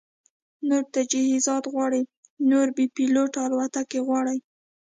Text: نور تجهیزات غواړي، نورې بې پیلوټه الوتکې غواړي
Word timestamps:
نور 0.67 0.83
تجهیزات 0.95 1.63
غواړي، 1.73 2.01
نورې 2.49 2.71
بې 2.77 2.85
پیلوټه 2.95 3.39
الوتکې 3.47 3.99
غواړي 4.07 4.37